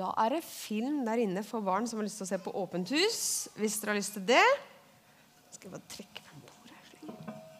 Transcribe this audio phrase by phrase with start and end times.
[0.00, 2.54] Da er det film der inne for barn som har lyst til å se på
[2.56, 3.18] Åpent hus.
[3.60, 4.46] Hvis dere har lyst til det.
[5.52, 6.86] Skal jeg bare trekke fram bordet her.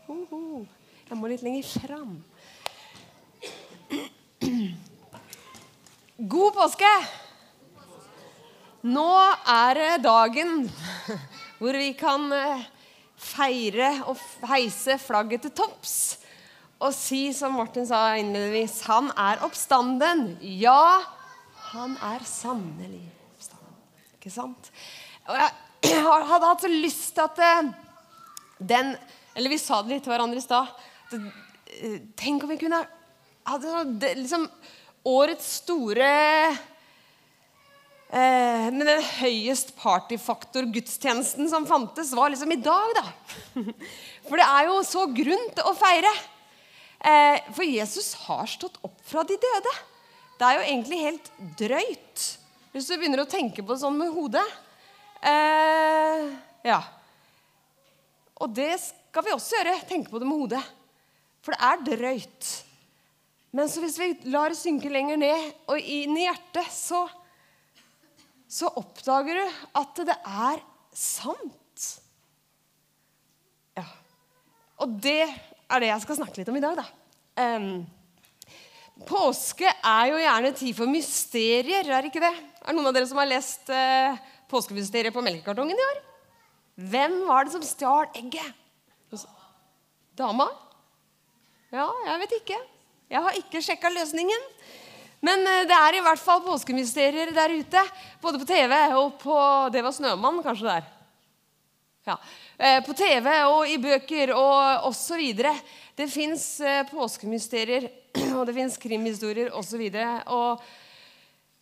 [0.07, 0.63] Ho, ho.
[1.11, 2.15] Jeg må litt lenger fram.
[6.33, 6.95] God påske!
[8.89, 9.11] Nå
[9.45, 10.65] er det dagen
[11.61, 12.65] hvor vi kan eh,
[13.21, 14.17] feire og
[14.49, 15.97] heise flagget til topps
[16.81, 20.39] og si som Martin sa innledningsvis, han er oppstanden.
[20.41, 21.03] Ja,
[21.71, 23.75] han er sannelig oppstanden.
[24.17, 24.71] Ikke sant?
[25.29, 25.51] Og jeg
[26.31, 27.71] hadde hatt så lyst til at eh,
[28.61, 28.95] den
[29.39, 30.67] Eller vi sa det litt til hverandre i stad.
[31.15, 32.83] eh, Tenk om vi kunne
[33.49, 34.49] hadde det, liksom
[35.09, 36.11] Årets store
[38.11, 43.05] eh, Men den høyest partyfaktor-gudstjenesten som fantes, var liksom i dag, da.
[44.29, 46.11] For det er jo så grunn til å feire.
[47.01, 49.73] Eh, for Jesus har stått opp fra de døde.
[50.41, 51.27] Det er jo egentlig helt
[51.61, 52.23] drøyt
[52.73, 54.45] hvis du begynner å tenke på det sånn med hodet.
[55.27, 56.23] Eh,
[56.65, 56.79] ja.
[58.41, 59.75] Og det skal vi også gjøre.
[59.91, 60.63] Tenke på det med hodet.
[61.45, 62.51] For det er drøyt.
[63.59, 67.03] Men så hvis vi lar det synke lenger ned og inn i hjertet, så,
[68.47, 70.65] så oppdager du at det er
[70.97, 71.89] sant.
[73.77, 73.89] Ja.
[74.81, 76.87] Og det er det jeg skal snakke litt om i dag, da.
[77.41, 77.83] Um,
[79.09, 82.33] påske er jo gjerne tid for mysterier, er ikke det?
[82.61, 84.19] Er det noen av dere som har lest eh,
[84.51, 86.01] påskemysteriet på melkekartongen i år?
[86.91, 88.57] Hvem var det som stjal egget?
[90.17, 90.47] Dama?
[91.73, 92.59] Ja, jeg vet ikke.
[93.11, 94.47] Jeg har ikke sjekka løsningen.
[95.25, 97.83] Men uh, det er i hvert fall påskemysterier der ute.
[98.23, 99.37] Både på TV og på
[99.73, 100.89] Det var Snømann, kanskje der.
[102.09, 102.17] Ja.
[102.61, 105.23] Uh, på TV og i bøker og osv.
[105.97, 107.87] Det fins uh, påskemysterier,
[108.37, 109.87] og det fins krimhistorier osv.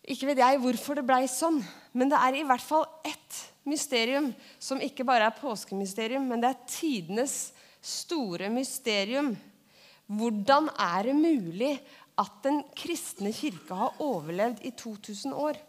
[0.03, 1.61] Ikke vet jeg hvorfor det blei sånn,
[1.95, 6.51] men det er i hvert fall ett mysterium som ikke bare er påskemysterium, men det
[6.51, 7.37] er tidenes
[7.79, 9.31] store mysterium.
[10.11, 11.77] Hvordan er det mulig
[12.19, 15.63] at den kristne kirke har overlevd i 2000 år?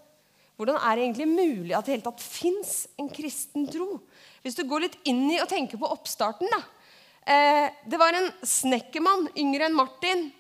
[0.58, 4.00] Hvordan er det egentlig mulig at det hele tatt fins en kristen tro?
[4.40, 6.60] Hvis du går litt inn i og tenker på oppstarten da.
[7.28, 10.30] Eh, det var en snekkermann yngre enn Martin,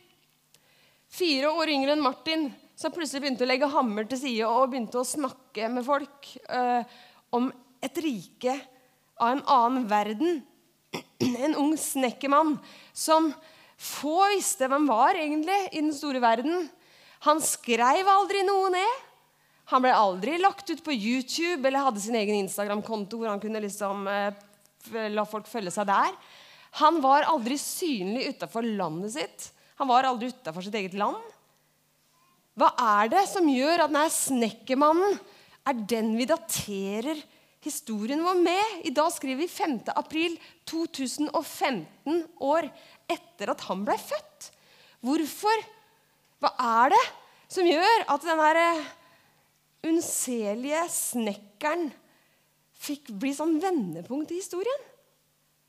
[1.10, 5.02] fire år yngre enn Martin, som plutselig begynte å legge hammer til side og begynte
[5.02, 6.80] å snakke med folk eh,
[7.36, 7.50] om
[7.84, 8.54] et rike
[9.20, 10.40] av en annen verden.
[11.44, 12.54] En ung snekkermann
[12.96, 13.28] som
[13.80, 16.64] få visste hvem var egentlig i den store verden.
[17.28, 19.06] Han skrev aldri noe ned.
[19.70, 23.62] Han ble aldri lagt ut på YouTube eller hadde sin egen Instagram-konto hvor han kunne
[23.62, 24.34] liksom eh,
[25.14, 26.14] la folk følge seg der.
[26.82, 29.50] Han var aldri synlig utafor landet sitt.
[29.78, 31.18] Han var aldri utafor sitt eget land.
[32.58, 35.18] Hva er det som gjør at denne snekkermannen
[35.70, 37.22] er den vi daterer
[37.64, 38.76] historien vår med?
[38.90, 39.80] I dag skriver vi 5.
[39.94, 40.36] april
[40.68, 42.68] 2015 år
[43.10, 44.50] etter at han ble født.
[45.06, 45.66] Hvorfor?
[46.42, 46.54] Hva
[46.84, 47.04] er det
[47.50, 48.72] som gjør at denne
[49.86, 51.88] unnselige snekkeren
[52.80, 54.84] fikk bli sånn vendepunkt i historien?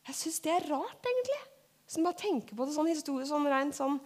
[0.08, 1.40] Jeg syns det er rart, egentlig.
[1.86, 4.00] Hvis man bare tenker på det sånn, historie, sånn rent sånn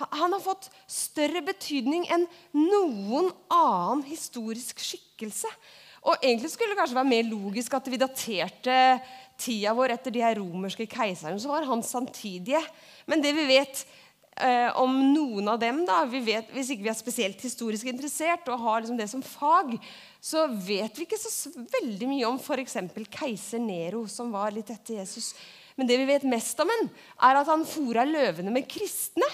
[0.00, 2.26] han har fått større betydning enn
[2.56, 5.50] noen annen historisk skikkelse.
[6.08, 8.76] Og Egentlig skulle det kanskje være mer logisk at vi daterte
[9.40, 12.62] tida vår etter de her romerske keiserne som var hans samtidige.
[13.04, 13.84] Men det vi vet
[14.42, 18.48] eh, om noen av dem, da, vi vet, hvis ikke vi er spesielt historisk interessert
[18.50, 19.76] og har liksom det som fag,
[20.20, 22.76] så vet vi ikke så veldig mye om f.eks.
[23.12, 25.32] keiser Nero, som var litt etter Jesus.
[25.76, 26.90] Men det vi vet mest om en,
[27.28, 29.28] er at han fora løvene med kristne.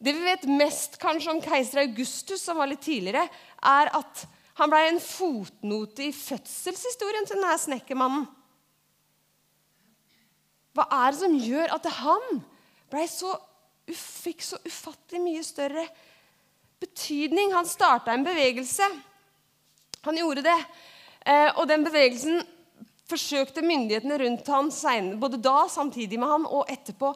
[0.00, 3.26] Det vi vet mest kanskje om keiser Augustus, som var litt tidligere,
[3.60, 4.24] er at
[4.60, 8.24] han ble en fotnote i fødselshistorien til denne snekkermannen.
[10.76, 12.42] Hva er det som gjør at det er han
[13.10, 13.34] så,
[13.90, 15.84] fikk så ufattelig mye større
[16.80, 17.54] betydning?
[17.54, 18.88] Han starta en bevegelse.
[20.06, 20.58] Han gjorde det.
[21.26, 22.40] Eh, og den bevegelsen
[23.10, 24.70] forsøkte myndighetene rundt ham
[25.20, 27.14] både da, samtidig med han, og etterpå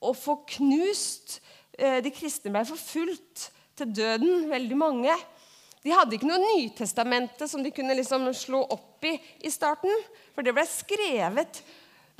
[0.00, 1.40] å få knust
[1.80, 3.48] Eh, de kristne ble forfulgt
[3.78, 5.14] til døden, veldig mange.
[5.80, 9.92] De hadde ikke noe Nytestamente som de kunne liksom slå opp i i starten.
[10.34, 11.62] For det ble skrevet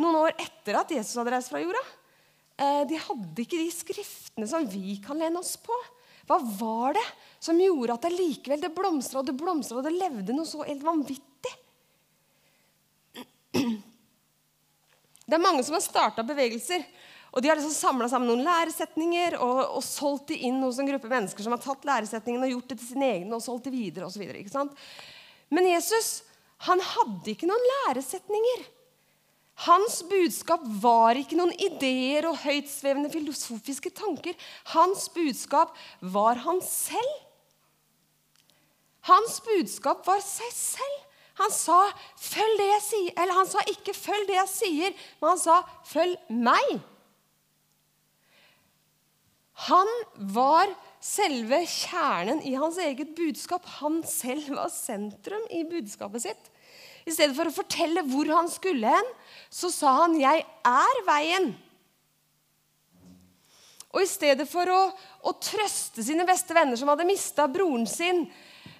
[0.00, 1.82] noen år etter at Jesus hadde reist fra jorda.
[2.60, 5.76] Eh, de hadde ikke de skriftene som vi kan lene oss på.
[6.28, 7.06] Hva var det
[7.42, 10.62] som gjorde at det likevel det blomstra og det blomstra og det levde noe så
[10.66, 11.54] helt vanvittig?
[13.50, 16.84] Det er mange som har starta bevegelser.
[17.30, 20.88] Og De har liksom samla sammen noen læresetninger og, og solgt de inn hos en
[20.90, 23.74] gruppe mennesker som har tatt læresetningene og gjort det til sine egne og solgt det
[23.76, 24.66] videre videre.
[25.54, 26.10] Men Jesus
[26.66, 28.66] han hadde ikke noen læresetninger.
[29.66, 34.36] Hans budskap var ikke noen ideer og høytsvevende filosofiske tanker.
[34.72, 37.16] Hans budskap var han selv.
[39.08, 40.98] Hans budskap var seg selv.
[41.40, 43.22] Han sa 'følg det jeg sier'.
[43.22, 46.80] Eller han sa ikke 'følg det jeg sier', men han sa 'følg meg'.
[49.68, 53.64] Han var selve kjernen i hans eget budskap.
[53.80, 56.50] Han selv var sentrum i budskapet sitt.
[57.06, 59.10] I stedet for å fortelle hvor han skulle hen,
[59.50, 61.54] så sa han 'Jeg er veien'.
[63.90, 64.80] Og i stedet for å,
[65.26, 68.22] å trøste sine beste venner som hadde mista broren sin,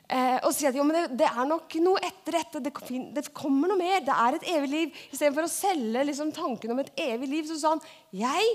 [0.07, 2.73] eh, og si at jo, det, det, er nok noe etter dette, det,
[3.17, 6.79] det, kommer noe mer, det er et evig liv Istedenfor å selge liksom, tanken om
[6.79, 7.83] et evig liv, så sa han
[8.15, 8.55] 'Jeg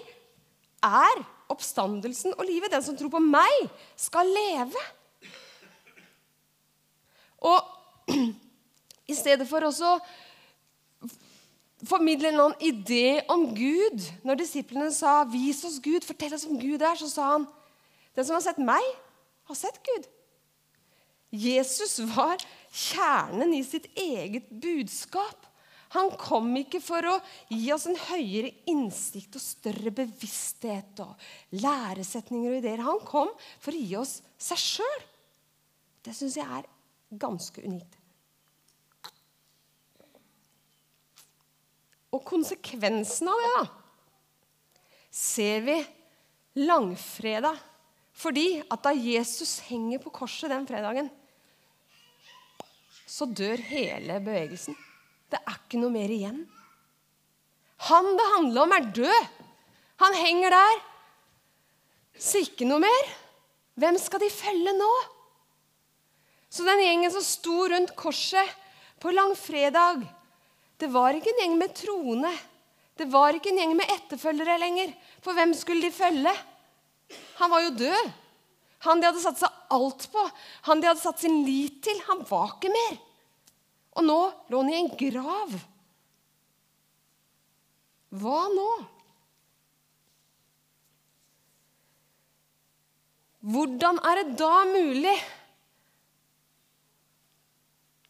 [0.86, 2.72] er oppstandelsen og livet.
[2.72, 3.68] Den som tror på meg,
[4.00, 4.82] skal leve.
[7.46, 8.16] Og
[9.12, 9.98] i stedet for også
[11.84, 16.82] formidle noen idé om Gud Når disiplene sa 'Vis oss Gud, fortell oss om Gud
[16.82, 17.48] er', så sa han
[18.16, 18.84] 'Den som har sett meg,
[19.44, 20.08] har sett Gud'.
[21.32, 22.38] Jesus var
[22.72, 25.46] kjernen i sitt eget budskap.
[25.96, 27.16] Han kom ikke for å
[27.52, 31.14] gi oss en høyere innsikt og større bevissthet og
[31.52, 32.84] læresetninger og ideer.
[32.84, 35.06] Han kom for å gi oss seg sjøl.
[36.06, 36.68] Det syns jeg er
[37.22, 37.95] ganske unikt.
[42.16, 43.64] Og konsekvensen av det da,
[45.12, 45.78] ser vi
[46.64, 47.60] langfredag.
[48.16, 51.10] Fordi at da Jesus henger på korset den fredagen,
[53.06, 54.78] så dør hele bevegelsen.
[55.32, 56.46] Det er ikke noe mer igjen.
[57.90, 59.28] Han det handler om, er død.
[60.04, 60.82] Han henger der.
[62.16, 63.12] Så ikke noe mer.
[63.76, 64.92] Hvem skal de følge nå?
[66.48, 68.54] Så den gjengen som sto rundt korset
[69.04, 70.06] på langfredag,
[70.82, 72.32] det var ikke en gjeng med troende.
[72.96, 74.94] Det var ikke en gjeng med etterfølgere lenger.
[75.24, 76.32] For hvem skulle de følge?
[77.40, 78.12] Han var jo død.
[78.86, 80.24] Han de hadde satt seg alt på.
[80.68, 82.00] Han de hadde satt sin lit til.
[82.10, 83.00] Han var ikke mer.
[83.96, 84.20] Og nå
[84.52, 85.56] lå han i en grav.
[88.16, 88.70] Hva nå?
[93.46, 95.16] Hvordan er det da mulig?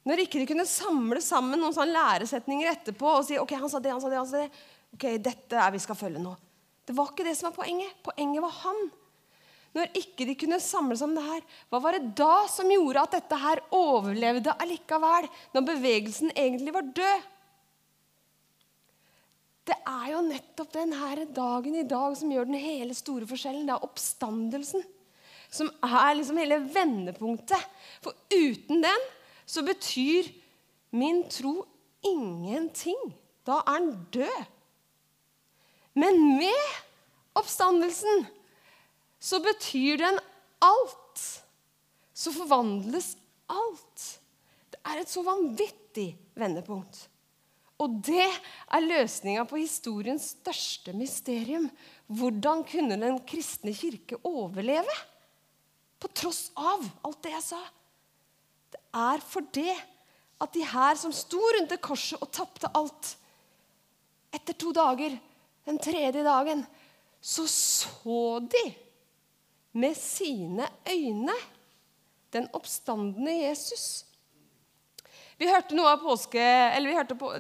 [0.06, 3.82] Når ikke de kunne samle sammen noen sånne læresetninger etterpå og si ok, han sa
[3.82, 4.66] det, han sa det, han sa det.
[4.94, 6.36] ok, dette er vi skal følge nå.
[6.86, 7.96] Det var ikke det som var poenget.
[8.06, 8.84] Poenget var han.
[9.76, 11.42] Når ikke de kunne samle sammen det her,
[11.74, 16.94] hva var det da som gjorde at dette her overlevde allikevel, når bevegelsen egentlig var
[16.96, 17.32] død?
[19.66, 23.66] Det er jo nettopp denne dagen i dag som gjør den hele store forskjellen.
[23.66, 24.86] Det er oppstandelsen
[25.56, 27.62] som er liksom hele vendepunktet.
[28.04, 29.06] For uten den
[29.46, 30.28] så betyr
[30.96, 31.66] min tro
[32.06, 33.14] ingenting.
[33.46, 34.46] Da er den død.
[35.96, 36.72] Men med
[37.38, 38.26] oppstandelsen
[39.20, 40.20] så betyr den
[40.66, 41.24] alt.
[42.16, 43.16] Så forvandles
[43.52, 44.06] alt.
[44.72, 47.06] Det er et så vanvittig vendepunkt.
[47.82, 51.68] Og det er løsninga på historiens største mysterium.
[52.08, 54.96] Hvordan kunne den kristne kirke overleve?
[56.00, 57.60] På tross av alt det jeg sa.
[58.96, 59.76] Er for det
[60.42, 63.16] at de her som sto rundt det korset og tapte alt
[64.36, 65.14] Etter to dager,
[65.64, 66.66] den tredje dagen,
[67.24, 68.64] så så de
[69.80, 71.36] med sine øyne
[72.36, 74.04] den oppstandende Jesus.
[75.40, 77.32] Vi hørte noe av påske, eller vi hørte på,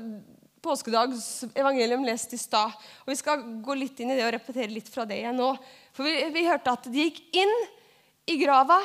[0.64, 2.74] påskedags evangelium lest i stad.
[3.04, 5.52] Og vi skal gå litt inn i det og repetere litt fra det igjen nå.
[5.96, 7.56] For vi, vi hørte at de gikk inn
[8.32, 8.80] i grava,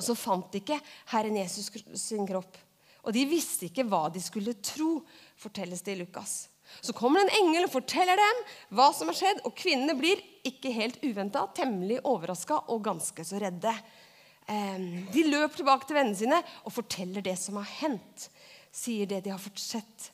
[0.00, 0.80] og så fant de ikke
[1.12, 1.68] Herren Jesus
[2.00, 2.56] sin kropp.
[3.04, 5.00] Og de visste ikke hva de skulle tro,
[5.40, 6.48] fortelles det i Lukas.
[6.80, 8.42] Så kommer en engel og forteller dem
[8.78, 13.40] hva som har skjedd, og kvinnene blir ikke helt uventa temmelig overraska og ganske så
[13.42, 13.72] redde.
[14.46, 18.28] De løper tilbake til vennene sine og forteller det som har hendt.
[18.70, 20.10] Sier det de har fått sett.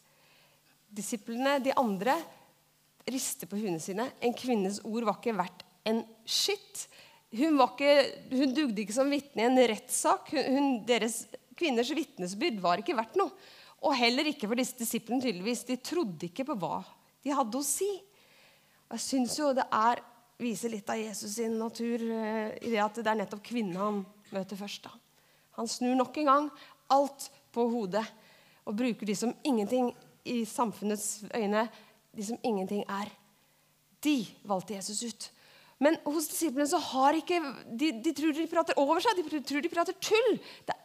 [0.97, 2.17] Disiplene, de andre,
[3.07, 4.09] rister på hundene sine.
[4.25, 6.87] En kvinnes ord var ikke verdt en skitt.
[7.35, 7.93] Hun, ikke,
[8.31, 10.31] hun dugde ikke som vitne i en rettssak.
[10.87, 11.25] Deres
[11.59, 13.33] kvinners vitnesbyrd var ikke verdt noe.
[13.87, 15.65] Og heller ikke for disse disiplene, tydeligvis.
[15.69, 16.81] De trodde ikke på hva
[17.25, 17.89] de hadde å si.
[18.87, 20.01] Jeg syns jo det er,
[20.39, 24.03] viser litt av Jesus sin natur uh, i det at det er nettopp kvinnen han
[24.31, 24.87] møter først.
[24.87, 24.95] da.
[25.59, 26.49] Han snur nok en gang
[26.93, 28.05] alt på hodet
[28.67, 29.91] og bruker de som ingenting
[30.27, 31.67] i samfunnets øyne,
[32.15, 33.11] de som ingenting er.
[34.05, 35.31] de valgte Jesus ut.
[35.83, 39.19] Men hos disiplene så har ikke De, de tror de prater over seg.
[39.21, 40.39] De tror de prater tull.
[40.69, 40.77] Det,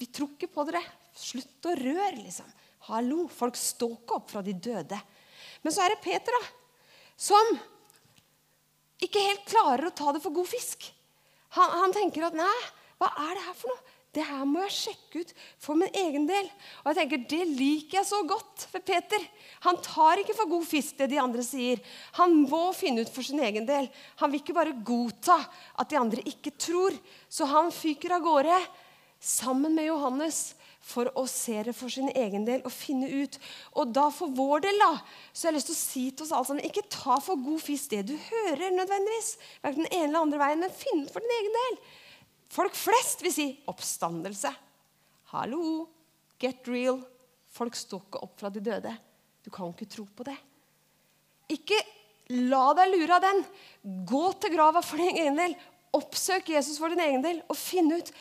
[0.00, 0.80] vi tror ikke på dere.
[1.16, 2.48] Slutt å røre, liksom.
[2.88, 4.96] Hallo, folk står ikke opp fra de døde.
[5.60, 6.86] Men så er det Peter, da,
[7.20, 7.52] som
[9.04, 10.88] ikke helt klarer å ta det for god fisk.
[11.58, 12.56] Han, han tenker at nei,
[13.00, 13.96] hva er det her for noe?
[14.10, 16.48] Det her må jeg sjekke ut for min egen del.
[16.82, 19.26] Og jeg tenker, Det liker jeg så godt ved Peter.
[19.66, 21.78] Han tar ikke for god fisk det de andre sier.
[22.18, 23.86] Han må finne ut for sin egen del.
[24.18, 25.38] Han vil ikke bare godta
[25.78, 26.96] at de andre ikke tror.
[27.30, 28.58] Så han fyker av gårde
[29.20, 33.38] sammen med Johannes for å se det for sin egen del og finne ut.
[33.78, 34.92] Og da for vår del da,
[35.32, 37.62] så har jeg lyst til å si til oss alle sammen ikke ta for god
[37.62, 39.34] fisk det du hører, nødvendigvis.
[39.62, 41.82] Hverken den ene eller andre veien, men finn ut for din egen del.
[42.50, 44.50] Folk flest vil si oppstandelse.
[45.30, 45.86] Hallo,
[46.42, 46.98] get real.
[47.50, 48.92] Folk står ikke opp fra de døde.
[49.44, 50.36] Du kan ikke tro på det.
[51.50, 51.78] Ikke
[52.50, 53.42] la deg lure av den.
[54.06, 55.54] Gå til grava for din egen del.
[55.96, 58.12] Oppsøk Jesus for din egen del og finn ut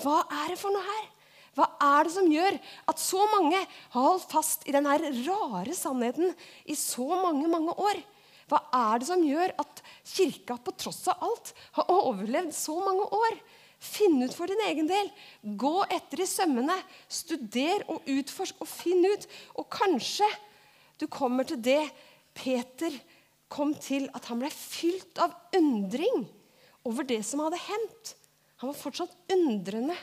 [0.00, 1.08] hva er det for noe her.
[1.56, 2.54] Hva er det som gjør
[2.92, 4.94] at så mange har holdt fast i denne
[5.26, 6.30] rare sannheten
[6.68, 8.00] i så mange, mange år?
[8.48, 13.08] Hva er det som gjør at kirka på tross av alt har overlevd så mange
[13.16, 13.40] år?
[13.78, 15.10] Finn ut for din egen del.
[15.42, 16.74] Gå etter i sømmene.
[17.06, 19.28] Studer og utforsk og finn ut.
[19.58, 20.26] Og kanskje
[20.98, 21.84] du kommer til det
[22.38, 22.94] Peter
[23.48, 26.26] kom til, at han ble fylt av undring
[26.86, 28.14] over det som hadde hendt.
[28.60, 29.96] Han var fortsatt undrende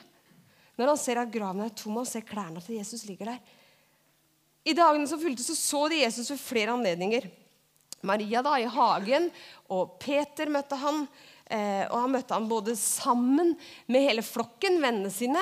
[0.75, 3.39] når han ser at graven er tom og ser klærne til Jesus ligger der.
[4.65, 7.29] I dagene som fulgte, så, så de Jesus ved flere anledninger.
[8.05, 9.29] Maria da, i hagen,
[9.71, 11.05] og Peter møtte han.
[11.45, 13.53] Eh, og han møtte ham både sammen
[13.91, 15.41] med hele flokken, vennene sine.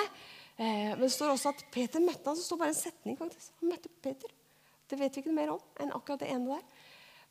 [0.58, 3.18] Eh, men det står også at Peter møtte ham, så står bare en setning.
[3.20, 3.54] faktisk.
[3.62, 4.34] Han møtte Peter.
[4.90, 6.84] Det vet vi ikke mer om enn akkurat det ene der.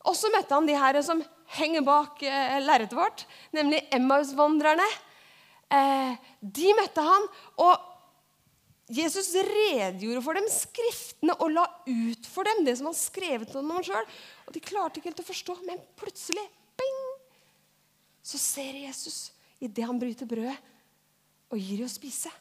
[0.09, 1.21] Og så møtte han de her som
[1.55, 3.25] henger bak eh, lerretet vårt,
[3.55, 4.87] nemlig Emmaus-vandrerne.
[5.71, 7.27] Eh, de møtte han,
[7.63, 7.89] og
[8.93, 13.71] Jesus redegjorde for dem skriftene og la ut for dem det som han skrevet om
[13.71, 14.09] ham sjøl.
[14.43, 16.43] Og de klarte ikke helt å forstå, men plutselig
[18.23, 20.55] så ser Jesus idet han bryter brødet
[21.51, 22.31] og gir dem å spise.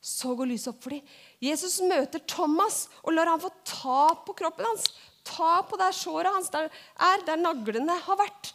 [0.00, 1.02] Så går lyset opp for dem.
[1.42, 4.88] Jesus møter Thomas og lar han få ta på kroppen hans.
[5.26, 8.52] Ta på der såret hans der er, der naglene har vært.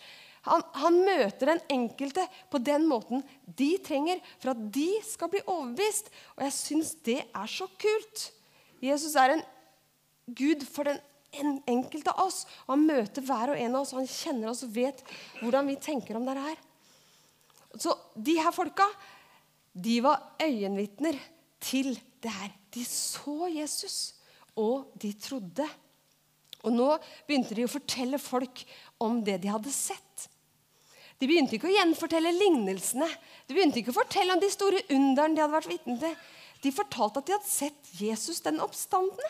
[0.47, 5.43] Han, han, møter den enkelte på den måten de trenger for at de skal bli
[5.43, 6.09] overbevist.
[6.37, 8.25] Og jeg syns det er så kult.
[8.81, 9.45] Jesus er en
[10.31, 12.45] Gud for den enkelte av oss.
[12.67, 15.03] Han møter hver og en av oss, og han kjenner oss og vet
[15.43, 16.59] hvordan vi tenker om det her.
[17.79, 18.87] Så de her folka,
[19.71, 21.15] de var øyenvitner
[21.63, 22.51] til det her.
[22.73, 24.15] De så Jesus,
[24.55, 25.67] og de trodde.
[26.63, 26.89] Og nå
[27.27, 28.63] begynte de å fortelle folk
[29.01, 30.27] om det de hadde sett.
[31.21, 33.07] De begynte ikke å gjenfortelle lignelsene.
[33.45, 36.15] De begynte ikke å fortelle om de store underne de hadde vært vitne til.
[36.61, 39.29] De fortalte at de hadde sett Jesus den oppstandende.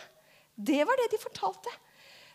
[0.56, 1.74] Det var det de fortalte.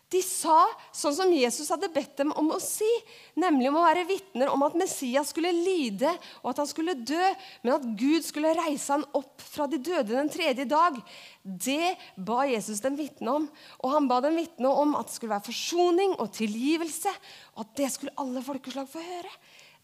[0.06, 2.86] De sa sånn som Jesus hadde bedt dem om å si,
[3.34, 6.12] nemlig om å være vitner om at Messias skulle lide
[6.44, 7.32] og at han skulle dø,
[7.64, 11.00] men at Gud skulle reise han opp fra de døde den tredje dag.
[11.42, 13.50] Det ba Jesus dem vitne om.
[13.82, 17.10] Og han ba dem vitne om at det skulle være forsoning og tilgivelse,
[17.58, 19.36] og at det skulle alle folkeslag få høre.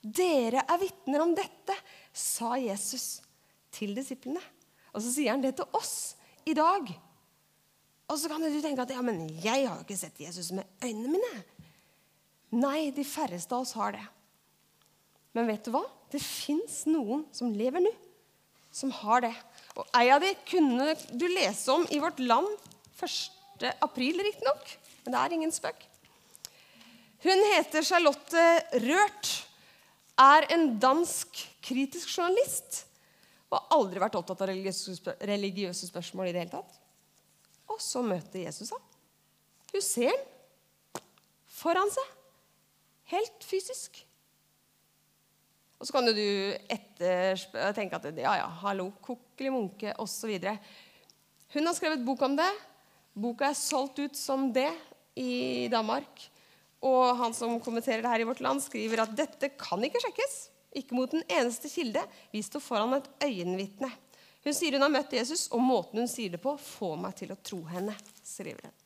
[0.03, 1.75] Dere er vitner om dette,
[2.15, 3.25] sa Jesus
[3.75, 4.43] til disiplene.
[4.95, 6.15] Og så sier han det til oss
[6.47, 6.87] i dag.
[8.11, 10.67] Og så kan du tenke at ja, men jeg har jo ikke sett Jesus med
[10.83, 11.45] øynene mine.
[12.53, 14.05] Nei, de færreste av oss har det.
[15.33, 15.85] Men vet du hva?
[16.13, 17.93] Det fins noen som lever nå,
[18.75, 19.33] som har det.
[19.79, 22.51] Og ei av de kunne du lese om i Vårt Land
[23.01, 23.71] 1.
[23.81, 24.77] april, riktignok.
[25.05, 25.81] Men det er ingen spøk.
[27.23, 28.45] Hun heter Charlotte
[28.83, 29.33] Rørt,
[30.21, 32.83] er en dansk kritisk journalist
[33.49, 36.82] og har aldri vært opptatt av religiøse spørsmål i det hele tatt.
[37.73, 38.83] Og så møter Jesus ham.
[39.73, 40.29] Hun ser ham
[41.63, 42.09] foran seg.
[43.13, 44.03] Helt fysisk.
[45.81, 46.15] Og så kan du
[47.75, 50.37] tenke at ja, ja, hallo, kokkeli munke osv.
[51.53, 52.51] Hun har skrevet bok om det.
[53.19, 54.71] Boka er solgt ut som det
[55.19, 56.29] i Danmark.
[56.83, 60.39] Og han som kommenterer det her i vårt land, skriver at dette kan ikke sjekkes.
[60.79, 62.01] Ikke mot den eneste kilde.
[62.33, 63.91] Vi står foran et øyenvitne.
[64.43, 67.33] Hun sier hun har møtt Jesus, og måten hun sier det på, får meg til
[67.35, 67.95] å tro henne.
[68.27, 68.79] skriver hun.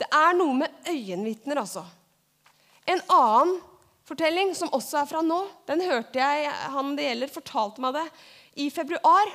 [0.00, 1.84] Det er noe med øyenvitner, altså.
[2.88, 3.58] En annen
[4.08, 8.06] fortelling, som også er fra nå, den hørte jeg han det gjelder, fortalte meg det
[8.64, 9.30] i februar.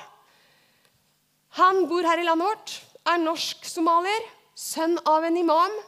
[1.60, 2.74] Han bor her i landet vårt,
[3.06, 4.26] er norsk-somalier,
[4.58, 5.78] sønn av en imam.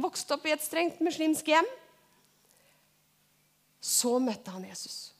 [0.00, 1.68] Vokste opp i et strengt muslimsk hjem.
[3.80, 5.14] så møtte han Jesus.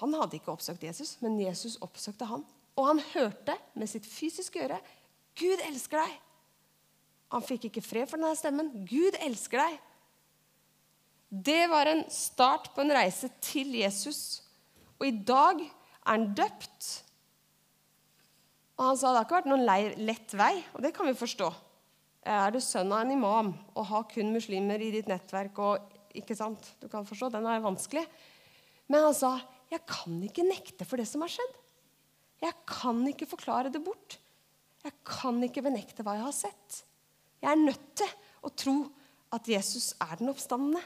[0.00, 2.42] Han hadde ikke oppsøkt Jesus, men Jesus oppsøkte han.
[2.74, 4.80] Og han hørte med sitt fysiske øre
[5.38, 6.12] Gud elsker deg.
[7.34, 8.68] Han fikk ikke fred for denne stemmen.
[8.86, 9.78] Gud elsker deg.
[11.34, 14.44] Det var en start på en reise til Jesus.
[15.00, 15.72] Og i dag er
[16.06, 16.90] han døpt.
[18.78, 21.50] Og han sa det har ikke vært noen lett vei, og det kan vi forstå.
[22.24, 26.36] Er du sønn av en imam og har kun muslimer i ditt nettverk og ikke
[26.38, 26.70] sant?
[26.80, 28.06] Du kan forstå, Den er vanskelig.
[28.88, 29.40] Men han sa,
[29.70, 31.63] 'Jeg kan ikke nekte for det som har skjedd.'
[32.42, 34.18] 'Jeg kan ikke forklare det bort.'
[34.84, 36.84] 'Jeg kan ikke benekte hva jeg har sett.'
[37.42, 38.10] 'Jeg er nødt til
[38.42, 38.76] å tro
[39.32, 40.82] at Jesus er den oppstandende.'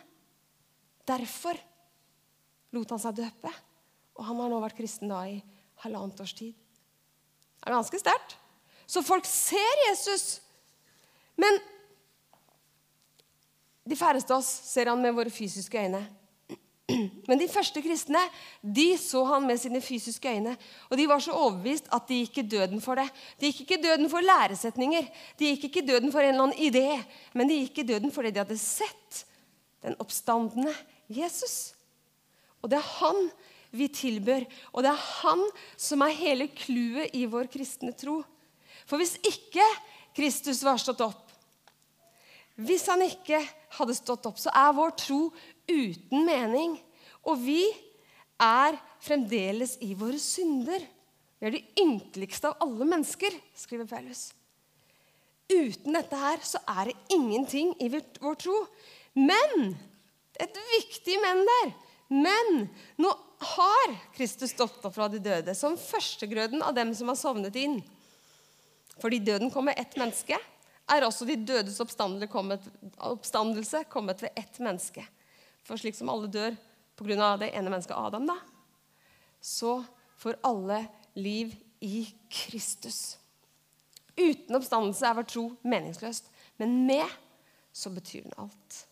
[1.09, 1.57] Derfor
[2.77, 3.53] lot han seg døpe,
[4.19, 5.39] og han har nå vært kristen da i
[5.85, 6.53] halvannet års tid.
[6.53, 8.37] Det er ganske sterkt.
[8.89, 10.41] Så folk ser Jesus,
[11.37, 11.59] men
[13.89, 16.03] de færreste av oss ser han med våre fysiske øyne.
[17.29, 18.21] Men de første kristne
[18.63, 20.55] de så han med sine fysiske øyne.
[20.89, 23.09] Og de var så overbevist at de gikk i døden for det.
[23.41, 26.47] De gikk ikke i døden for læresetninger, de gikk ikke i døden for en eller
[26.49, 27.03] annen idé,
[27.37, 29.25] men de gikk i døden fordi de hadde sett
[29.85, 30.73] den oppstandende
[31.13, 31.75] Jesus.
[32.63, 33.29] Og det er han
[33.71, 35.45] vi tilbør, og det er han
[35.77, 38.23] som er hele clouet i vår kristne tro.
[38.89, 39.65] For hvis ikke
[40.17, 41.27] Kristus var stått opp,
[42.59, 43.39] hvis han ikke
[43.77, 45.21] hadde stått opp, så er vår tro
[45.69, 46.79] uten mening.
[47.29, 47.63] Og vi
[48.41, 50.85] er fremdeles i våre synder.
[51.39, 54.31] Vi er de ynkeligste av alle mennesker, skriver Paulus.
[55.49, 58.57] Uten dette her så er det ingenting i vår tro.
[59.17, 59.77] Men
[60.39, 61.73] et viktig men der.
[62.09, 62.69] Men
[63.01, 67.57] nå har Kristus stått opp fra de døde som førstegrøden av dem som har sovnet
[67.61, 67.83] inn.
[68.99, 70.39] Fordi døden kom med ett menneske,
[70.89, 75.05] er også de dødes oppstandelse kommet ved ett menneske.
[75.69, 76.57] For slik som alle dør
[76.99, 77.37] pga.
[77.37, 78.39] det ene mennesket Adam, da,
[79.41, 79.85] så
[80.19, 83.19] får alle liv i Kristus.
[84.17, 86.27] Uten oppstandelse er vår tro meningsløst.
[86.59, 87.07] Men med
[87.73, 88.87] så betyr den alt.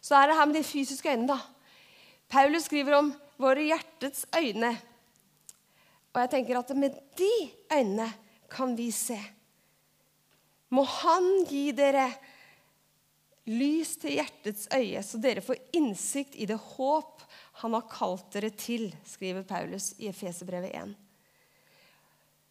[0.00, 1.38] Så er det her med de fysiske øynene, da.
[2.28, 3.08] Paulus skriver om
[3.40, 4.74] våre hjertets øyne.
[6.12, 7.32] Og jeg tenker at med de
[7.72, 8.10] øynene
[8.50, 9.16] kan vi se
[10.74, 12.08] må Han gi dere
[13.46, 17.24] lys til hjertets øye, så dere får innsikt i det håp
[17.62, 20.94] Han har kalt dere til, skriver Paulus i Efeserbrevet 1.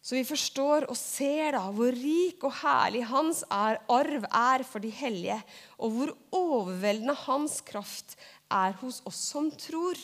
[0.02, 4.82] Så vi forstår og ser da hvor rik og herlig hans er, arv er for
[4.82, 5.38] de hellige,
[5.78, 8.14] og hvor overveldende hans kraft
[8.50, 9.98] er hos oss som tror.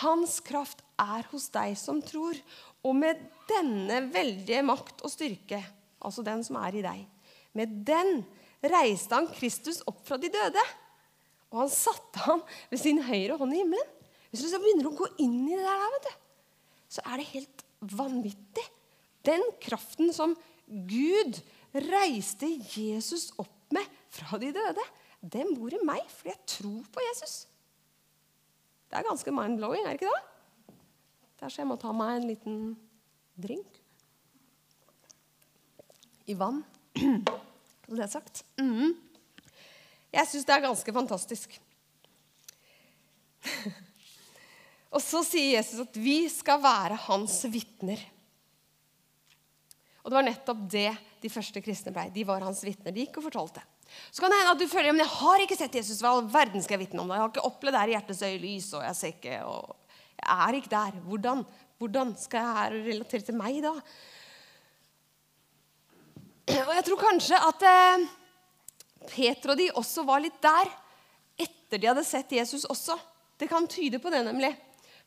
[0.00, 2.36] Hans kraft er hos deg som tror,
[2.84, 5.60] og med denne veldige makt og styrke
[6.04, 7.04] altså den som er i deg.
[7.56, 8.22] Med den
[8.64, 10.64] reiste han Kristus opp fra de døde.
[11.52, 13.94] Og han satte ham ved sin høyre hånd i himmelen.
[14.28, 16.16] Hvis du så begynner å gå inn i det der, vet du,
[16.98, 17.64] så er det helt
[17.96, 18.64] vanvittig.
[19.24, 20.34] Den kraften som
[20.68, 21.40] Gud
[21.72, 24.84] reiste Jesus opp med fra de døde,
[25.20, 27.40] den bor i meg fordi jeg tror på Jesus.
[28.88, 30.76] Det er ganske mind-blowing, er det ikke det?
[31.40, 32.62] Der så jeg må ta meg en liten
[33.38, 33.82] drink
[36.28, 36.64] i vann.
[37.88, 38.42] Så det er sagt.
[38.60, 38.92] Mm.
[40.12, 41.54] Jeg syns det er ganske fantastisk.
[44.94, 48.02] og så sier Jesus at vi skal være hans vitner.
[50.04, 50.90] Og det var nettopp det
[51.22, 52.06] de første kristne ble.
[52.12, 52.92] De var hans vitner.
[52.92, 53.64] De gikk og fortalte.
[54.12, 56.02] Så kan det hende at du føler men jeg har ikke sett Jesus.
[56.04, 57.16] Hva all verden skal jeg vitne om det?
[57.16, 60.28] Jeg har ikke opplevd det her i hjertets øyelys, og jeg ser ikke, og jeg
[60.36, 61.00] er ikke der.
[61.08, 61.44] Hvordan,
[61.80, 63.72] hvordan skal jeg relatere til meg da?
[66.48, 68.04] Og jeg tror kanskje at eh,
[69.08, 70.70] Peter og de også var litt der
[71.44, 72.96] etter de hadde sett Jesus også.
[73.38, 74.50] Det kan tyde på det, nemlig.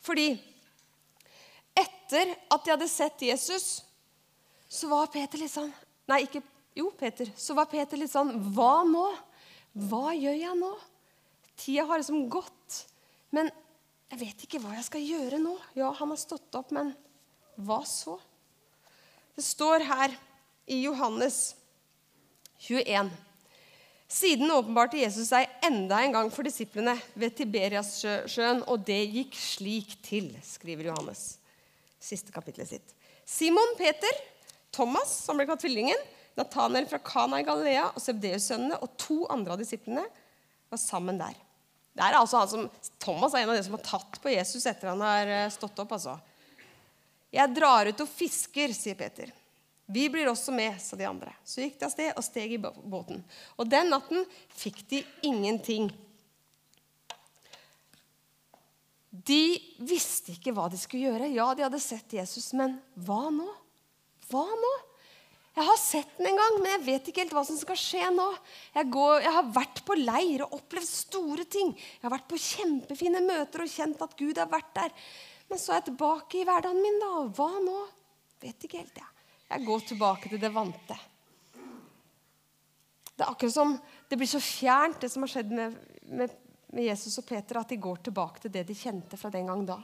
[0.01, 0.29] Fordi
[1.77, 3.81] etter at de hadde sett Jesus,
[4.69, 5.71] så var Peter litt sånn
[6.09, 6.41] Nei, ikke
[6.75, 7.27] Jo, Peter.
[7.35, 9.03] Så var Peter litt sånn Hva nå?
[9.89, 10.71] Hva gjør jeg nå?
[11.59, 12.77] Tida har liksom gått.
[13.35, 13.49] Men
[14.11, 15.55] jeg vet ikke hva jeg skal gjøre nå.
[15.77, 16.93] Ja, han har stått opp, men
[17.59, 18.17] hva så?
[19.35, 20.15] Det står her
[20.71, 21.55] i Johannes
[22.57, 23.09] 21.
[24.07, 29.97] Siden åpenbarte Jesus seg enda en gang for disiplene ved Tiberiassjøen, og det gikk slik
[30.03, 31.25] til, skriver Johannes.
[32.01, 32.95] Siste kapitlet sitt.
[33.27, 34.19] Simon Peter,
[34.71, 35.99] Thomas, som ble kalt tvillingen,
[36.39, 40.05] Nathanael fra Kana i Galilea og Sebdeus-sønnene og to andre av disiplene
[40.71, 41.35] var sammen der.
[41.91, 42.69] Det er altså han som,
[43.03, 45.83] Thomas er en av de som har tatt på Jesus etter han har eh, stått
[45.83, 45.91] opp.
[45.97, 46.15] altså.
[47.35, 49.31] Jeg drar ut og fisker, sier Peter.
[49.85, 51.33] Vi blir også med, sa de andre.
[51.43, 53.23] Så gikk de av sted og steg i båten.
[53.57, 54.23] Og den natten
[54.55, 55.89] fikk de ingenting.
[59.11, 59.43] De
[59.83, 61.33] visste ikke hva de skulle gjøre.
[61.35, 63.49] Ja, de hadde sett Jesus, men hva nå?
[64.31, 64.71] Hva nå?
[65.51, 68.05] Jeg har sett den en gang, men jeg vet ikke helt hva som skal skje
[68.15, 68.29] nå.
[68.71, 71.73] Jeg, går, jeg, har vært på leir og opplevd store ting.
[71.75, 74.95] Jeg har vært på kjempefine møter og kjent at Gud har vært der.
[75.51, 77.25] Men så er jeg tilbake i hverdagen min, da.
[77.35, 77.81] Hva nå?
[78.39, 79.20] Vet ikke helt, jeg.
[79.51, 80.95] Jeg går tilbake til det vante.
[83.11, 83.73] Det er akkurat som
[84.09, 85.75] det blir så fjernt, det som har skjedd med,
[86.07, 86.31] med,
[86.71, 89.65] med Jesus og Peter, at de går tilbake til det de kjente fra den gang
[89.67, 89.77] da.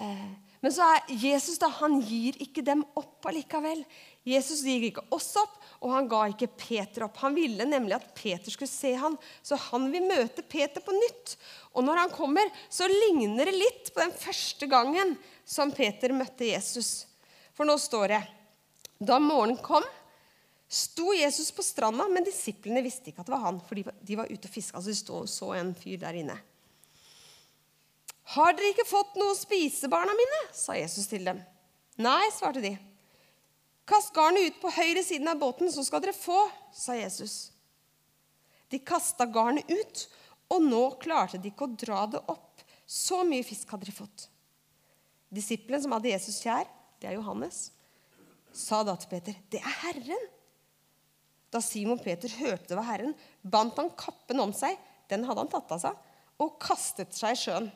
[0.00, 0.30] Eh,
[0.64, 3.82] men så er Jesus da, han gir ikke dem opp allikevel.
[4.24, 7.20] Jesus gir ikke oss opp, og han ga ikke Peter opp.
[7.20, 11.34] Han ville nemlig at Peter skulle se han, så han vil møte Peter på nytt.
[11.76, 16.48] Og når han kommer, så ligner det litt på den første gangen som Peter møtte
[16.48, 17.04] Jesus.
[17.52, 18.22] For nå står det
[18.98, 19.84] Da morgenen kom,
[20.68, 24.30] sto Jesus på stranda, men disiplene visste ikke at det var han, for de var
[24.30, 24.78] ute og fiska.
[24.78, 26.36] Altså de stod, så en fyr der inne.
[28.34, 30.40] Har dere ikke fått noe å spise, barna mine?
[30.56, 31.42] sa Jesus til dem.
[32.00, 32.72] Nei, svarte de.
[33.84, 36.38] Kast garnet ut på høyre siden av båten, så skal dere få,
[36.72, 37.52] sa Jesus.
[38.72, 40.06] De kasta garnet ut,
[40.54, 42.64] og nå klarte de ikke å dra det opp.
[42.88, 44.26] Så mye fisk hadde de fått.
[45.34, 46.66] Disippelen som hadde Jesus kjær,
[47.00, 47.68] det er Johannes,
[48.56, 50.30] sa da til Peter, 'Det er Herren.'
[51.50, 54.74] Da Simon Peter hørte det var Herren, bandt han kappen om seg,
[55.08, 55.96] den hadde han tatt av seg,
[56.42, 57.68] og kastet seg i sjøen.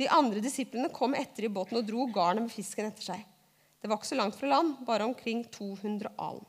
[0.00, 3.26] De andre disiplene kom etter i båten og dro garnet med fisken etter seg.
[3.80, 6.46] Det var ikke så langt fra land, bare omkring 200 alen.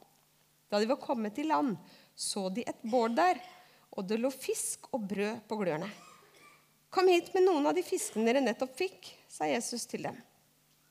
[0.71, 1.75] Da de var kommet til land,
[2.15, 3.41] så de et bål der,
[3.91, 5.89] og det lå fisk og brød på glørne.
[6.91, 10.15] Kom hit med noen av de fiskene dere nettopp fikk, sa Jesus til dem.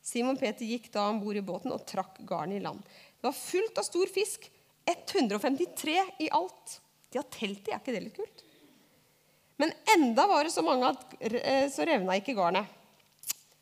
[0.02, 2.80] Simon Peter gikk da om bord i båten og trakk garnet i land.
[3.20, 4.46] Det var fullt av stor fisk,
[4.88, 6.78] 153 i alt.
[7.10, 8.44] De har telt det, er ikke det litt kult?
[9.60, 12.64] Men enda var det så mange at eh, så revna ikke garnet.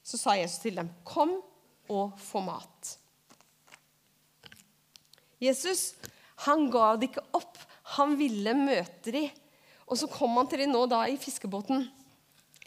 [0.06, 1.40] Så sa Jesus til dem, 'Kom
[1.88, 2.96] og få mat'.
[5.42, 5.94] Jesus
[6.46, 7.58] han ga det ikke opp.
[7.98, 9.30] Han ville møte dem.
[9.88, 11.86] Og så kom han til dem nå da i fiskebåten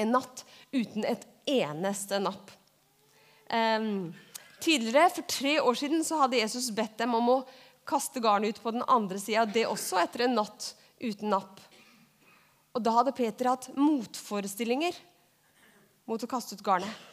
[0.02, 2.52] en natt uten et eneste napp.
[3.52, 4.14] Um,
[4.64, 7.42] tidligere, For tre år siden så hadde Jesus bedt dem om å
[7.88, 9.46] kaste garnet ut på den andre sida.
[9.46, 11.60] Det også etter en natt uten napp.
[12.72, 14.96] Og da hadde Peter hatt motforestillinger
[16.08, 17.08] mot å kaste ut garnet.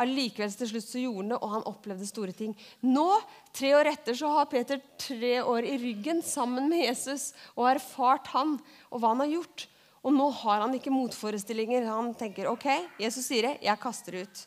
[0.00, 2.54] Allikevel til slutt så gjorde han det, og han opplevde store ting.
[2.80, 3.04] Nå,
[3.52, 7.76] tre år etter, så har Peter tre år i ryggen sammen med Jesus og har
[7.76, 8.56] erfart han
[8.88, 9.66] og hva han har gjort.
[10.02, 11.84] Og nå har han ikke motforestillinger.
[11.90, 12.66] Han tenker ok,
[13.04, 14.42] Jesus sier det, jeg kaster det ut.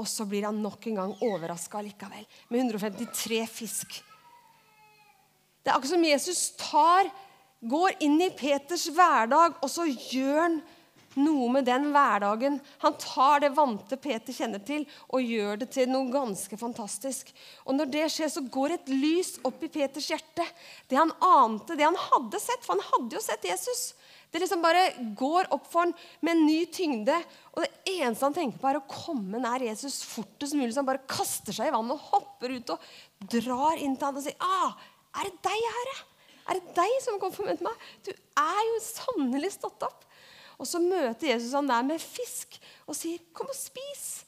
[0.00, 4.00] Og så blir han nok en gang overraska likevel, med 153 fisk.
[5.62, 7.12] Det er akkurat som Jesus tar
[7.64, 10.58] går inn i Peters hverdag, og så gjør han
[11.14, 12.58] noe med den hverdagen.
[12.82, 17.30] Han tar det vante Peter kjenner til, og gjør det til noe ganske fantastisk.
[17.64, 20.46] Og når det skjer, så går et lys opp i Peters hjerte.
[20.90, 23.92] Det han ante, det han hadde sett, for han hadde jo sett Jesus.
[24.34, 25.92] Det liksom bare går opp for han
[26.26, 27.14] med en ny tyngde.
[27.54, 30.72] Og det eneste han tenker på, er å komme nær Jesus fortest mulig.
[30.74, 32.88] Så han bare kaster seg i vannet og hopper ut og
[33.30, 34.74] drar inn til han og sier ah,
[35.14, 36.02] 'Er det deg, Herre?'
[36.50, 37.86] Er det deg som kommer for meg?
[38.02, 40.02] Du er jo sannelig stått opp.
[40.58, 42.58] Og så møter Jesus han der med fisk
[42.90, 44.24] og sier, 'Kom og spis'.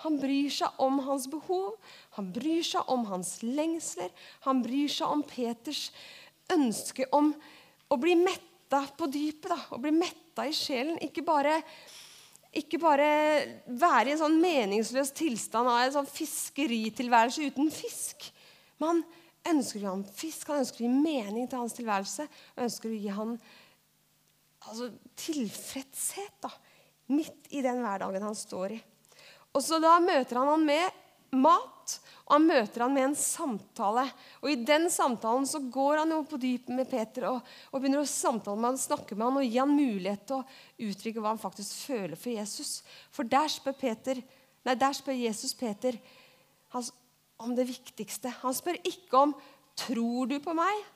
[0.00, 1.76] Han bryr seg om hans behov,
[2.16, 4.08] han bryr seg om hans lengsler.
[4.48, 5.90] Han bryr seg om Peters
[6.48, 7.34] ønske om
[7.92, 8.14] å bli
[8.70, 9.50] metta på dypet.
[9.50, 10.98] Da, å bli metta i sjelen.
[11.02, 11.60] Ikke bare,
[12.54, 13.08] ikke bare
[13.66, 18.30] være i en sånn meningsløs tilstand av en sånn fiskeritilværelse uten fisk.
[18.78, 22.28] Men han ønsker å gi ham fisk, han ønsker å gi mening til hans tilværelse.
[22.56, 23.34] Han ønsker å gi ham
[24.68, 26.52] altså, tilfredshet da,
[27.10, 28.80] midt i den hverdagen han står i.
[29.50, 31.96] Og så Da møter han han med mat,
[32.30, 34.04] han møter han med en samtale.
[34.40, 37.40] Og I den samtalen så går han jo på dypet med Peter og,
[37.72, 40.90] og begynner å samtale med han, snakke med han og gi han mulighet til å
[40.90, 42.72] uttrykke hva han faktisk føler for Jesus.
[43.10, 44.22] For der spør, Peter,
[44.66, 45.98] nei, der spør Jesus Peter
[46.76, 46.86] han,
[47.40, 48.30] om det viktigste.
[48.44, 49.34] Han spør ikke om
[49.80, 50.86] 'Tror du på meg?'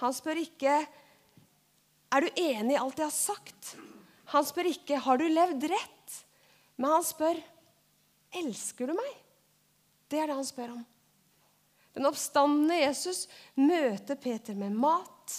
[0.00, 0.86] Han spør ikke
[2.10, 3.76] 'Er du enig i alt jeg har sagt?'
[4.32, 6.24] Han spør ikke 'Har du levd rett?'
[6.78, 7.36] Men han spør
[8.32, 9.29] 'Elsker du meg?'
[10.10, 10.84] Det er det han spør om.
[11.94, 13.24] Den oppstandende Jesus
[13.58, 15.36] møter Peter med mat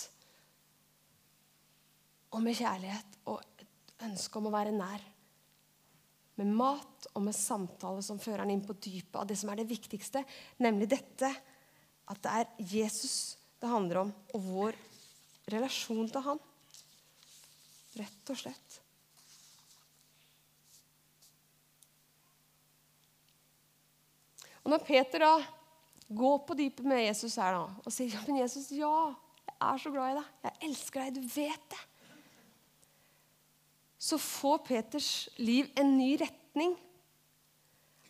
[2.31, 5.03] og med kjærlighet og et ønske om å være nær
[6.39, 9.61] med mat og med samtale som fører han inn på dypet av det som er
[9.61, 10.23] det viktigste,
[10.63, 11.29] nemlig dette
[12.11, 13.15] at det er Jesus
[13.61, 14.77] det handler om, og vår
[15.53, 16.39] relasjon til han.
[17.99, 18.77] Rett og slett.
[24.61, 25.35] Og når Peter da
[26.11, 29.13] går på dypet med Jesus her da, og sier ja, men Jesus, ja,
[29.47, 30.29] jeg er så glad i deg.
[30.45, 31.17] Jeg elsker deg.
[31.17, 31.81] Du vet det.
[34.01, 36.73] Så får Peters liv en ny retning.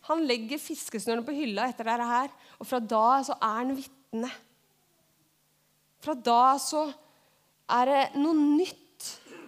[0.08, 4.30] Han legger fiskesnørene på hylla etter dette her, og fra da så er han vitne.
[6.02, 6.86] Fra da så
[7.70, 8.78] er det noe nytt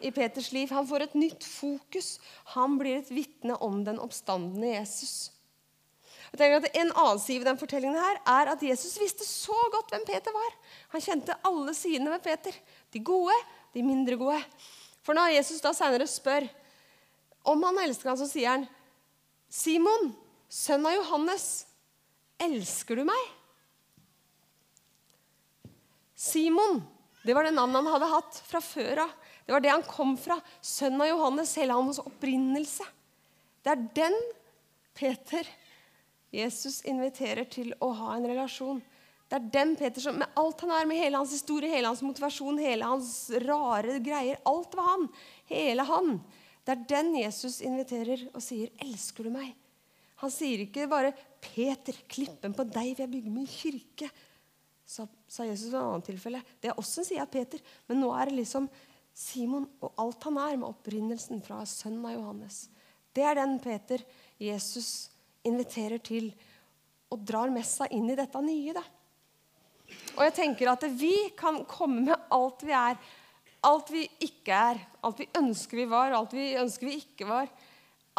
[0.04, 0.70] i Peters liv.
[0.70, 2.18] Han får et nytt fokus.
[2.54, 5.33] Han blir et vitne om den oppstandende Jesus.
[6.34, 9.54] Jeg tenker at En annen side ved den fortellingen her er at Jesus visste så
[9.70, 10.56] godt hvem Peter var.
[10.90, 12.56] Han kjente alle sidene ved Peter.
[12.90, 13.36] De gode,
[13.70, 14.40] de mindre gode.
[15.06, 16.48] For når Jesus da senere spør
[17.46, 18.66] om han elsker ham, så sier han,
[19.46, 20.10] 'Simon,
[20.50, 21.66] sønn av Johannes,
[22.42, 23.32] elsker du meg?'
[26.18, 26.80] Simon,
[27.22, 29.10] det var det navnet han hadde hatt fra før av.
[29.46, 30.40] Det var det han kom fra.
[30.58, 32.86] Sønn av Johannes, hele hans opprinnelse.
[33.62, 34.16] Det er den
[34.96, 35.46] Peter
[36.34, 38.82] Jesus inviterer til å ha en relasjon.
[39.28, 42.02] Det er den Peter som med alt han er, med hele hans historie, hele hans
[42.04, 43.10] motivasjon, hele hans
[43.46, 45.06] rare greier Alt var han.
[45.48, 46.18] Hele han.
[46.64, 49.54] Det er den Jesus inviterer og sier, 'Elsker du meg?'
[50.22, 54.10] Han sier ikke bare 'Peter, klippen på deg vil jeg bygge min kirke',
[54.86, 56.42] sa, sa Jesus i et annet tilfelle.
[56.60, 58.68] Det er også en side av Peter, men nå er det liksom
[59.14, 62.68] Simon og alt han er, med opprinnelsen fra sønnen av Johannes.
[63.14, 64.02] Det er den Peter
[64.40, 65.10] Jesus
[65.48, 66.30] inviterer til
[67.12, 68.74] og drar med seg inn i dette nye.
[68.76, 68.82] Da.
[70.16, 72.98] Og jeg tenker at vi kan komme med alt vi er,
[73.64, 77.48] alt vi ikke er, alt vi ønsker vi var, alt vi ønsker vi ikke var.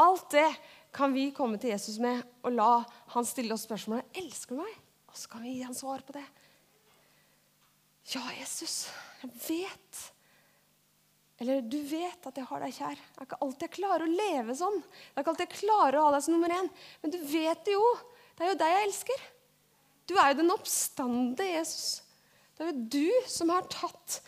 [0.02, 0.48] Alt det
[0.96, 2.72] kan vi komme til Jesus med og la
[3.14, 4.82] han stille oss spørsmålet elsker du meg.
[5.12, 6.26] Og så kan vi gi han svar på det.
[8.14, 8.86] Ja, Jesus,
[9.24, 10.02] jeg vet
[11.44, 12.96] eller du vet at jeg har deg kjær.
[12.96, 14.78] Det er ikke alltid jeg klarer å leve sånn.
[14.80, 16.70] Det er ikke alltid jeg klarer å ha deg som nummer én.
[17.02, 17.88] Men du vet det jo.
[18.36, 19.26] Det er jo deg jeg elsker.
[20.08, 21.88] Du er jo den oppstande Jesus.
[22.56, 24.22] Det er jo du som har tatt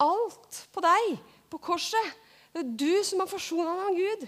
[0.00, 1.18] alt på deg
[1.52, 2.16] på korset.
[2.54, 4.26] Det er du som har forsona med Gud.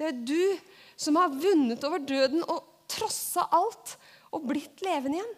[0.00, 3.98] Det er du som har vunnet over døden og trossa alt
[4.32, 5.36] og blitt levende igjen.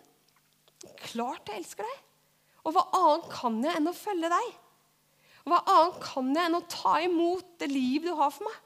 [1.02, 2.00] Klart jeg elsker deg.
[2.62, 4.56] Og hva annet kan jeg enn å følge deg?
[5.48, 8.56] Hva annet kan jeg enn å ta imot det liv du har for meg?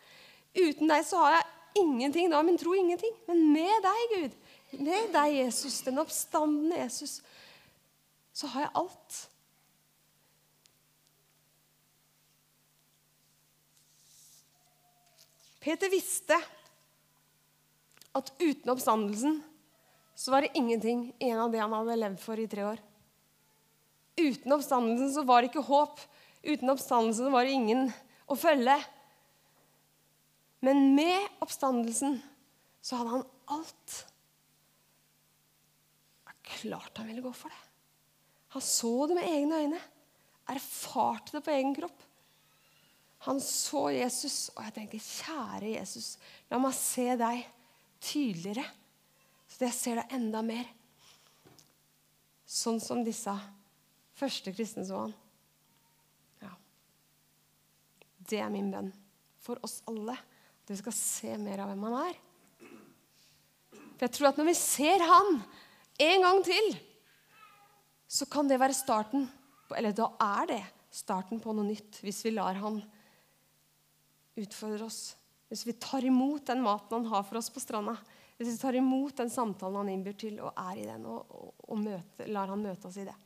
[0.53, 2.31] Uten deg så har jeg ingenting.
[2.33, 3.13] Da min tro ingenting.
[3.29, 4.39] Men med deg, Gud,
[4.81, 7.21] med deg, Jesus, den oppstandende Jesus,
[8.33, 9.21] så har jeg alt.
[15.63, 16.37] Peter visste
[18.13, 19.39] at uten oppstandelsen
[20.19, 22.81] så var det ingenting igjen av det han hadde levd for i tre år.
[24.19, 26.03] Uten oppstandelsen så var det ikke håp.
[26.43, 27.89] Uten oppstandelsen var det ingen
[28.27, 28.77] å følge.
[30.63, 32.19] Men med oppstandelsen
[32.83, 33.99] så hadde han alt.
[36.23, 37.63] Det er klart han ville gå for det.
[38.55, 39.83] Han så det med egne øyne.
[40.53, 42.03] Erfarte det på egen kropp.
[43.23, 46.17] Han så Jesus, og jeg tenker, kjære Jesus,
[46.51, 47.45] la meg se deg
[48.03, 48.65] tydeligere,
[49.47, 50.67] så jeg ser deg enda mer.
[52.43, 53.33] Sånn som disse
[54.19, 55.15] første kristne så han.
[58.33, 58.89] Det er min bønn
[59.43, 60.17] for oss alle.
[60.63, 62.21] At vi skal se mer av hvem han er.
[63.93, 65.37] For jeg tror at når vi ser han
[66.03, 66.73] en gang til,
[68.09, 69.29] så kan det være starten
[69.69, 72.83] på, Eller da er det starten på noe nytt, hvis vi lar han
[74.37, 75.15] utfordre oss.
[75.49, 77.95] Hvis vi tar imot den maten han har for oss på stranda.
[78.37, 81.55] Hvis vi tar imot den samtalen han innbyr til, og er i den, og, og,
[81.69, 83.17] og møte, lar han møte oss i det.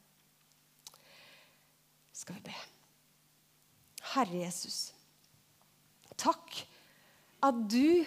[2.15, 2.57] Skal vi be.
[4.15, 4.93] Herre Jesus,
[6.21, 6.63] takk
[7.47, 8.05] at du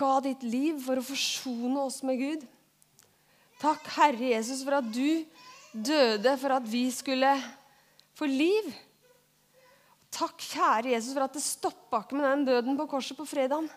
[0.00, 2.46] ga ditt liv for å forsone oss med Gud.
[3.60, 5.24] Takk, Herre Jesus, for at du
[5.72, 7.34] døde for at vi skulle
[8.16, 8.70] få liv.
[10.10, 13.68] Takk, kjære Jesus, for at det stoppa ikke med den døden på korset på fredagen.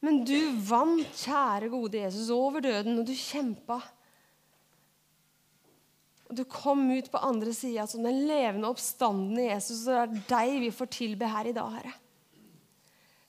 [0.00, 3.80] Men du vant, kjære gode Jesus, over døden, og du kjempa.
[6.30, 9.82] Og du kom ut på andre sida som den levende oppstandende Jesus.
[9.88, 11.94] Og det er deg vi får tilbe her i dag, Herre.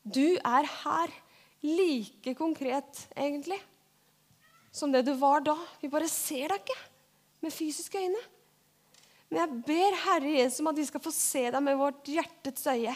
[0.01, 1.13] Du er her
[1.65, 3.59] like konkret, egentlig,
[4.73, 5.57] som det du var da.
[5.81, 6.79] Vi bare ser deg ikke
[7.41, 8.21] med fysiske øyne.
[9.29, 12.65] Men jeg ber Herre Jesus om at vi skal få se deg med vårt hjertets
[12.69, 12.93] øye.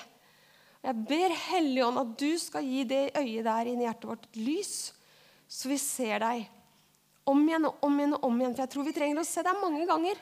[0.86, 4.76] Jeg ber Helligånd at du skal gi det øyet der inni i hjertet vårt lys,
[5.50, 6.46] så vi ser deg
[7.26, 8.56] om igjen og om igjen og om igjen.
[8.56, 10.20] For jeg tror vi trenger å se deg mange ganger.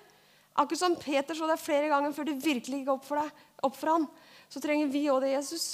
[0.53, 3.77] Akkurat som Peter så deg flere ganger før det virkelig gikk opp for, deg, opp
[3.79, 4.07] for han,
[4.53, 5.67] så trenger vi òg det, Jesus.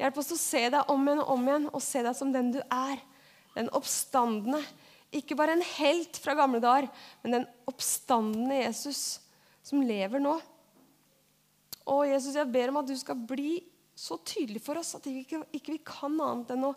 [0.00, 2.50] Hjelp oss å se deg om igjen og om igjen, og se deg som den
[2.56, 2.98] du er.
[3.54, 4.58] Den oppstandende.
[5.14, 6.88] Ikke bare en helt fra gamle dager,
[7.22, 9.04] men den oppstandende Jesus
[9.64, 10.34] som lever nå.
[11.84, 13.60] Å, Jesus, jeg ber om at du skal bli
[13.94, 16.74] så tydelig for oss at ikke, ikke vi kan annet enn å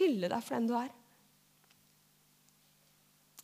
[0.00, 0.90] hylle deg for den du er.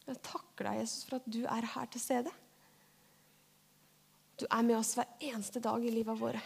[0.09, 2.33] Jeg takker deg, Jesus, for at du er her til stede.
[4.41, 6.41] Du er med oss hver eneste dag i livet våre.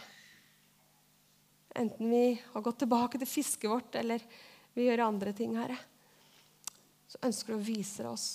[1.77, 4.21] Enten vi har gått tilbake til fisket vårt, eller
[4.77, 5.77] vi gjør andre ting, Herre.
[7.07, 8.27] Så ønsker du å vise oss